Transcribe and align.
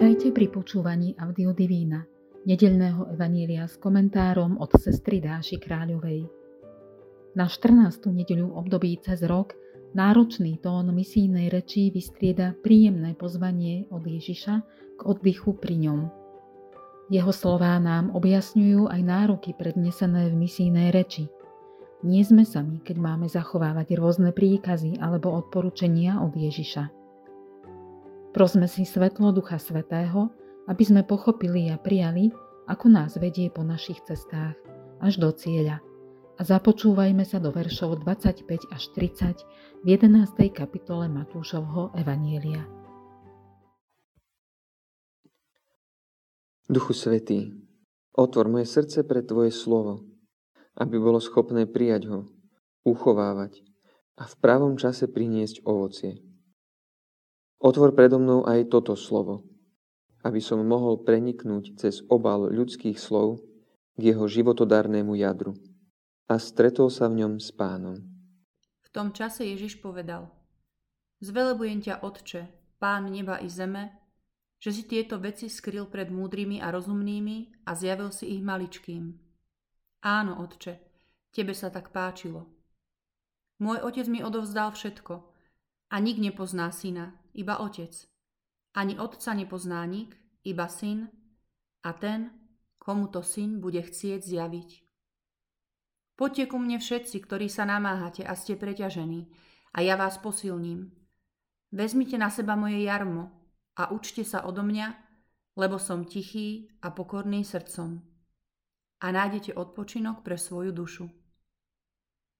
Vítajte 0.00 0.32
pri 0.32 0.48
počúvaní 0.48 1.12
Audio 1.20 1.52
Divína, 1.52 2.08
nedelného 2.48 3.12
evanília 3.12 3.68
s 3.68 3.76
komentárom 3.76 4.56
od 4.56 4.72
sestry 4.80 5.20
Dáši 5.20 5.60
Kráľovej. 5.60 6.24
Na 7.36 7.44
14. 7.44 8.08
nedeľu 8.08 8.48
období 8.48 8.96
cez 9.04 9.20
rok 9.20 9.52
náročný 9.92 10.56
tón 10.56 10.88
misijnej 10.96 11.52
reči 11.52 11.92
vystrieda 11.92 12.56
príjemné 12.64 13.12
pozvanie 13.12 13.92
od 13.92 14.00
Ježiša 14.00 14.54
k 14.96 15.00
oddychu 15.04 15.60
pri 15.60 15.76
ňom. 15.84 16.08
Jeho 17.12 17.32
slová 17.36 17.76
nám 17.76 18.08
objasňujú 18.16 18.88
aj 18.88 19.00
nároky 19.04 19.52
prednesené 19.52 20.32
v 20.32 20.48
misijnej 20.48 20.96
reči. 20.96 21.28
Nie 22.08 22.24
sme 22.24 22.48
sami, 22.48 22.80
keď 22.80 22.96
máme 22.96 23.28
zachovávať 23.28 24.00
rôzne 24.00 24.32
príkazy 24.32 24.96
alebo 24.96 25.36
odporúčania 25.36 26.24
od 26.24 26.32
Ježiša. 26.32 26.99
Prosme 28.30 28.70
si 28.70 28.86
svetlo 28.86 29.34
Ducha 29.34 29.58
Svetého, 29.58 30.30
aby 30.70 30.86
sme 30.86 31.02
pochopili 31.02 31.66
a 31.66 31.74
prijali, 31.74 32.30
ako 32.70 32.86
nás 32.86 33.18
vedie 33.18 33.50
po 33.50 33.66
našich 33.66 33.98
cestách 34.06 34.54
až 35.02 35.18
do 35.18 35.34
cieľa. 35.34 35.82
A 36.38 36.46
započúvajme 36.46 37.26
sa 37.26 37.42
do 37.42 37.50
veršov 37.50 38.06
25 38.06 38.70
až 38.70 38.82
30 38.94 39.82
v 39.82 39.86
11. 39.98 40.30
kapitole 40.54 41.10
Matúšovho 41.10 41.90
Evanielia. 41.98 42.70
Duchu 46.70 46.94
Svetý, 46.94 47.50
otvor 48.14 48.46
moje 48.46 48.70
srdce 48.70 49.02
pre 49.02 49.26
Tvoje 49.26 49.50
slovo, 49.50 50.06
aby 50.78 51.02
bolo 51.02 51.18
schopné 51.18 51.66
prijať 51.66 52.06
ho, 52.06 52.30
uchovávať 52.86 53.58
a 54.14 54.30
v 54.30 54.34
pravom 54.38 54.78
čase 54.78 55.10
priniesť 55.10 55.66
ovocie. 55.66 56.29
Otvor 57.60 57.92
predo 57.92 58.16
mnou 58.16 58.48
aj 58.48 58.72
toto 58.72 58.96
slovo, 58.96 59.44
aby 60.24 60.40
som 60.40 60.64
mohol 60.64 61.04
preniknúť 61.04 61.76
cez 61.76 62.00
obal 62.08 62.48
ľudských 62.48 62.96
slov 62.96 63.44
k 64.00 64.16
jeho 64.16 64.24
životodárnemu 64.24 65.12
jadru 65.20 65.52
a 66.24 66.40
stretol 66.40 66.88
sa 66.88 67.12
v 67.12 67.20
ňom 67.20 67.36
s 67.36 67.52
pánom. 67.52 68.00
V 68.80 68.88
tom 68.88 69.12
čase 69.12 69.44
Ježiš 69.44 69.76
povedal, 69.84 70.32
Zvelebujem 71.20 71.84
ťa, 71.84 72.00
Otče, 72.00 72.42
Pán 72.80 73.12
neba 73.12 73.36
i 73.44 73.52
zeme, 73.52 73.92
že 74.56 74.72
si 74.72 74.88
tieto 74.88 75.20
veci 75.20 75.52
skryl 75.52 75.84
pred 75.84 76.08
múdrymi 76.08 76.64
a 76.64 76.72
rozumnými 76.72 77.68
a 77.68 77.76
zjavil 77.76 78.08
si 78.08 78.32
ich 78.32 78.40
maličkým. 78.40 79.20
Áno, 80.00 80.40
Otče, 80.40 80.80
tebe 81.28 81.52
sa 81.52 81.68
tak 81.68 81.92
páčilo. 81.92 82.48
Môj 83.60 83.84
otec 83.84 84.08
mi 84.08 84.24
odovzdal 84.24 84.72
všetko 84.72 85.14
a 85.92 85.96
nik 86.00 86.16
nepozná 86.16 86.72
syna, 86.72 87.19
iba 87.34 87.58
otec. 87.60 87.92
Ani 88.74 88.98
otca 88.98 89.34
nepozná 89.34 89.82
nik, 89.86 90.14
iba 90.46 90.70
syn 90.70 91.10
a 91.82 91.90
ten, 91.92 92.30
komu 92.78 93.10
to 93.10 93.20
syn 93.20 93.58
bude 93.60 93.82
chcieť 93.82 94.20
zjaviť. 94.24 94.70
Poďte 96.16 96.44
ku 96.52 96.56
mne 96.60 96.76
všetci, 96.76 97.16
ktorí 97.24 97.48
sa 97.48 97.64
namáhate 97.64 98.20
a 98.24 98.36
ste 98.36 98.52
preťažení, 98.52 99.32
a 99.72 99.80
ja 99.80 99.96
vás 99.96 100.18
posilním. 100.18 100.90
Vezmite 101.70 102.18
na 102.18 102.28
seba 102.28 102.58
moje 102.58 102.82
jarmo 102.82 103.30
a 103.78 103.94
učte 103.94 104.26
sa 104.26 104.42
odo 104.44 104.66
mňa, 104.66 104.88
lebo 105.56 105.78
som 105.78 106.02
tichý 106.04 106.68
a 106.82 106.90
pokorný 106.90 107.46
srdcom. 107.46 108.02
A 109.00 109.06
nájdete 109.08 109.56
odpočinok 109.56 110.20
pre 110.20 110.36
svoju 110.36 110.74
dušu. 110.74 111.06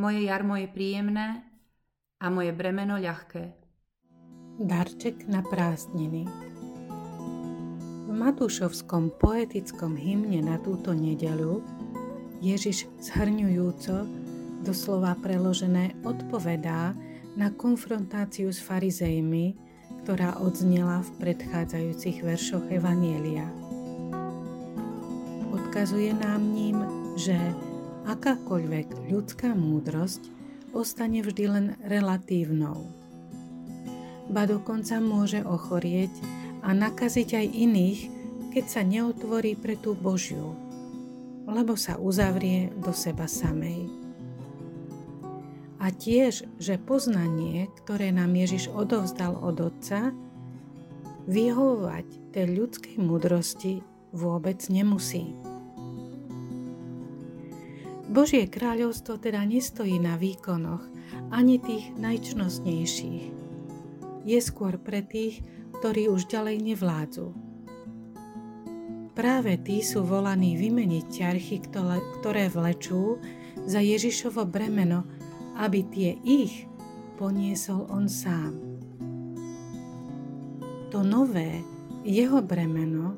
Moje 0.00 0.24
jarmo 0.24 0.56
je 0.56 0.68
príjemné 0.72 1.44
a 2.20 2.32
moje 2.32 2.52
bremeno 2.56 2.96
ľahké. 2.96 3.65
Darček 4.56 5.28
na 5.28 5.44
prázdniny 5.44 6.24
V 8.08 8.08
Matúšovskom 8.08 9.12
poetickom 9.20 9.92
hymne 10.00 10.40
na 10.40 10.56
túto 10.56 10.96
nedeľu 10.96 11.60
Ježiš 12.40 12.88
zhrňujúco, 13.04 14.08
doslova 14.64 15.12
preložené, 15.20 15.92
odpovedá 16.08 16.96
na 17.36 17.52
konfrontáciu 17.52 18.48
s 18.48 18.56
farizejmi, 18.64 19.52
ktorá 20.08 20.40
odznela 20.40 21.04
v 21.04 21.10
predchádzajúcich 21.20 22.24
veršoch 22.24 22.64
Evanielia. 22.72 23.52
Odkazuje 25.52 26.16
nám 26.16 26.40
ním, 26.56 26.80
že 27.20 27.36
akákoľvek 28.08 29.12
ľudská 29.12 29.52
múdrosť 29.52 30.32
ostane 30.72 31.20
vždy 31.20 31.44
len 31.44 31.66
relatívnou 31.84 33.05
ba 34.30 34.48
dokonca 34.48 34.98
môže 34.98 35.42
ochorieť 35.46 36.10
a 36.66 36.74
nakaziť 36.74 37.28
aj 37.38 37.46
iných, 37.46 38.00
keď 38.50 38.64
sa 38.66 38.82
neotvorí 38.82 39.54
pre 39.54 39.76
tú 39.78 39.92
Božiu, 39.92 40.56
lebo 41.46 41.78
sa 41.78 42.00
uzavrie 42.00 42.72
do 42.80 42.90
seba 42.90 43.28
samej. 43.30 43.86
A 45.76 45.92
tiež, 45.92 46.48
že 46.56 46.80
poznanie, 46.80 47.68
ktoré 47.84 48.10
nám 48.10 48.32
Ježiš 48.32 48.72
odovzdal 48.72 49.36
od 49.36 49.60
Otca, 49.60 50.10
vyhovovať 51.28 52.06
tej 52.32 52.46
ľudskej 52.56 52.96
múdrosti 52.96 53.84
vôbec 54.16 54.58
nemusí. 54.72 55.36
Božie 58.06 58.48
kráľovstvo 58.48 59.20
teda 59.20 59.44
nestojí 59.44 60.00
na 60.00 60.16
výkonoch 60.16 60.80
ani 61.28 61.60
tých 61.60 61.92
najčnostnejších, 62.00 63.45
je 64.26 64.42
skôr 64.42 64.74
pre 64.76 65.06
tých, 65.06 65.46
ktorí 65.78 66.10
už 66.10 66.26
ďalej 66.26 66.74
nevládzu. 66.74 67.30
Práve 69.16 69.56
tí 69.62 69.80
sú 69.80 70.04
volaní 70.04 70.60
vymeniť 70.60 71.04
ťarchy, 71.08 71.56
ktoré 72.20 72.52
vlečú 72.52 73.16
za 73.64 73.80
Ježišovo 73.80 74.44
bremeno, 74.44 75.08
aby 75.56 75.80
tie 75.88 76.10
ich 76.20 76.68
poniesol 77.16 77.88
on 77.88 78.10
sám. 78.10 78.60
To 80.92 81.00
nové, 81.00 81.64
jeho 82.04 82.44
bremeno, 82.44 83.16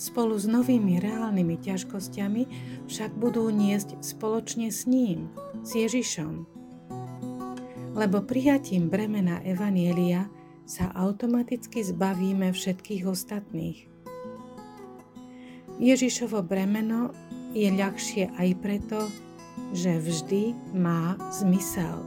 spolu 0.00 0.38
s 0.38 0.48
novými 0.48 0.96
reálnymi 1.02 1.60
ťažkosťami 1.60 2.42
však 2.88 3.10
budú 3.18 3.52
niesť 3.52 4.00
spoločne 4.00 4.72
s 4.72 4.88
ním, 4.88 5.28
s 5.60 5.76
Ježišom 5.76 6.57
lebo 7.98 8.22
prijatím 8.22 8.86
bremena 8.86 9.42
Evanielia 9.42 10.30
sa 10.62 10.94
automaticky 10.94 11.82
zbavíme 11.82 12.54
všetkých 12.54 13.02
ostatných. 13.02 13.90
Ježišovo 15.82 16.46
bremeno 16.46 17.10
je 17.58 17.66
ľahšie 17.74 18.30
aj 18.38 18.48
preto, 18.62 19.10
že 19.74 19.98
vždy 19.98 20.54
má 20.78 21.18
zmysel. 21.34 21.98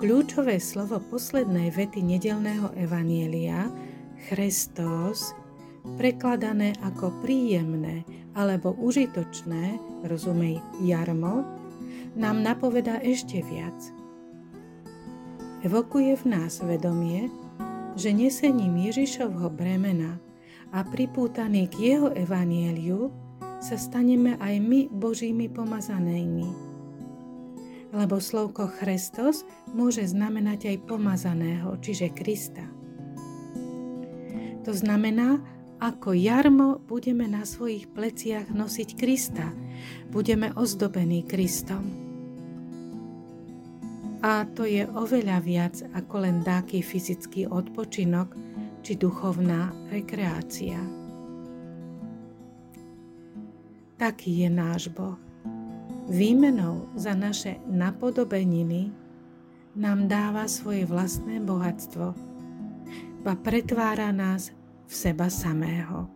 Kľúčové 0.00 0.56
slovo 0.56 1.00
poslednej 1.12 1.72
vety 1.72 2.04
nedelného 2.04 2.72
Evanielia, 2.76 3.68
Christos, 4.28 5.32
prekladané 5.96 6.76
ako 6.84 7.12
príjemné 7.20 8.04
alebo 8.36 8.76
užitočné, 8.76 9.80
rozumej 10.04 10.60
jarmo, 10.84 11.65
nám 12.16 12.40
napoveda 12.40 12.96
ešte 13.04 13.44
viac. 13.44 13.76
Evokuje 15.60 16.16
v 16.16 16.24
nás 16.32 16.64
vedomie, 16.64 17.28
že 17.96 18.12
nesením 18.12 18.76
Ježišovho 18.88 19.52
bremena 19.52 20.16
a 20.72 20.84
pripútaný 20.84 21.68
k 21.68 21.96
jeho 21.96 22.08
evanieliu 22.12 23.12
sa 23.60 23.76
staneme 23.76 24.36
aj 24.40 24.54
my 24.60 24.88
Božími 24.92 25.48
pomazanými. 25.48 26.48
Lebo 27.92 28.20
slovko 28.20 28.68
Christos 28.68 29.48
môže 29.72 30.04
znamenať 30.04 30.72
aj 30.72 30.76
pomazaného, 30.84 31.72
čiže 31.80 32.12
Krista. 32.12 32.64
To 34.68 34.72
znamená, 34.74 35.40
ako 35.80 36.12
jarmo 36.12 36.80
budeme 36.84 37.28
na 37.28 37.44
svojich 37.44 37.88
pleciach 37.92 38.52
nosiť 38.52 38.88
Krista. 38.96 39.52
Budeme 40.12 40.52
ozdobení 40.52 41.24
Kristom. 41.24 42.05
A 44.26 44.42
to 44.42 44.66
je 44.66 44.82
oveľa 44.90 45.38
viac 45.38 45.78
ako 45.94 46.26
len 46.26 46.42
dáky 46.42 46.82
fyzický 46.82 47.46
odpočinok 47.46 48.34
či 48.82 48.98
duchovná 48.98 49.70
rekreácia. 49.86 50.82
Taký 53.94 54.42
je 54.42 54.50
náš 54.50 54.90
Boh. 54.90 55.14
Výmenou 56.10 56.90
za 56.98 57.14
naše 57.14 57.62
napodobeniny 57.70 58.90
nám 59.78 60.10
dáva 60.10 60.50
svoje 60.50 60.82
vlastné 60.90 61.38
bohatstvo, 61.46 62.10
ba 63.22 63.38
pretvára 63.38 64.10
nás 64.10 64.50
v 64.90 64.92
seba 64.94 65.30
samého. 65.30 66.15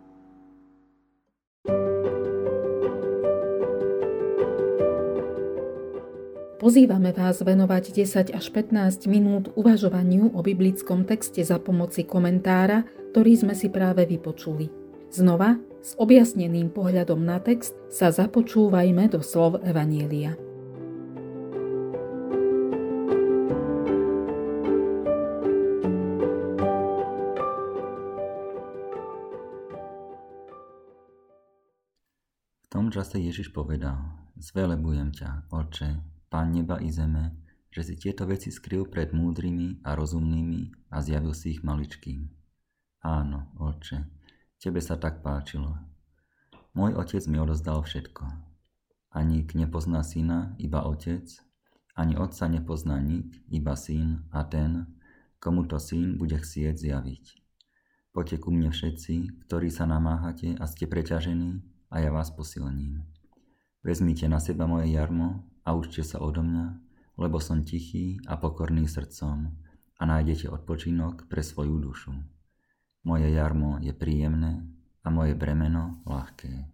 Pozývame 6.60 7.16
vás 7.16 7.40
venovať 7.40 8.04
10 8.04 8.36
až 8.36 8.46
15 8.52 9.08
minút 9.08 9.48
uvažovaniu 9.56 10.36
o 10.36 10.44
biblickom 10.44 11.08
texte 11.08 11.40
za 11.40 11.56
pomoci 11.56 12.04
komentára, 12.04 12.84
ktorý 13.16 13.32
sme 13.32 13.56
si 13.56 13.72
práve 13.72 14.04
vypočuli. 14.04 14.68
Znova, 15.08 15.56
s 15.80 15.96
objasneným 15.96 16.68
pohľadom 16.68 17.16
na 17.16 17.40
text, 17.40 17.72
sa 17.88 18.12
započúvajme 18.12 19.08
do 19.08 19.24
slov 19.24 19.64
Evanielia. 19.64 20.36
V 32.60 32.66
tom 32.68 32.92
čase 32.92 33.16
Ježiš 33.16 33.48
povedal, 33.48 33.96
zvelebujem 34.36 35.16
ťa, 35.16 35.48
Oče, 35.48 36.19
Pán 36.30 36.54
neba 36.54 36.78
i 36.78 36.94
zeme, 36.94 37.34
že 37.74 37.82
si 37.82 37.94
tieto 37.98 38.22
veci 38.22 38.54
skryl 38.54 38.86
pred 38.86 39.10
múdrymi 39.10 39.82
a 39.82 39.98
rozumnými 39.98 40.90
a 40.94 41.02
zjavil 41.02 41.34
si 41.34 41.58
ich 41.58 41.66
maličkým. 41.66 42.30
Áno, 43.02 43.50
oče, 43.58 44.06
tebe 44.62 44.78
sa 44.78 44.94
tak 44.94 45.26
páčilo. 45.26 45.74
Môj 46.70 46.94
otec 46.94 47.26
mi 47.26 47.42
odozdal 47.42 47.82
všetko. 47.82 48.30
Ani 49.10 49.42
k 49.42 49.58
nepozná 49.58 50.06
syna, 50.06 50.54
iba 50.62 50.86
otec, 50.86 51.26
ani 51.98 52.14
otca 52.14 52.46
nepozná 52.46 53.02
nik, 53.02 53.34
iba 53.50 53.74
syn 53.74 54.22
a 54.30 54.46
ten, 54.46 54.86
komu 55.42 55.66
to 55.66 55.82
syn 55.82 56.14
bude 56.14 56.38
chcieť 56.38 56.78
zjaviť. 56.78 57.24
Poďte 58.14 58.36
ku 58.38 58.54
mne 58.54 58.70
všetci, 58.70 59.46
ktorí 59.50 59.66
sa 59.66 59.82
namáhate 59.90 60.54
a 60.62 60.70
ste 60.70 60.86
preťažení, 60.86 61.58
a 61.90 61.98
ja 61.98 62.14
vás 62.14 62.30
posilním. 62.30 63.02
Vezmite 63.82 64.30
na 64.30 64.38
seba 64.38 64.70
moje 64.70 64.94
jarmo 64.94 65.49
a 65.70 65.78
učte 65.78 66.02
sa 66.02 66.18
odo 66.18 66.42
mňa, 66.42 66.66
lebo 67.14 67.38
som 67.38 67.62
tichý 67.62 68.18
a 68.26 68.34
pokorný 68.34 68.90
srdcom 68.90 69.54
a 69.94 70.02
nájdete 70.02 70.50
odpočinok 70.50 71.30
pre 71.30 71.46
svoju 71.46 71.78
dušu. 71.78 72.10
Moje 73.06 73.30
jarmo 73.30 73.78
je 73.78 73.94
príjemné 73.94 74.66
a 75.06 75.14
moje 75.14 75.38
bremeno 75.38 76.02
ľahké. 76.10 76.66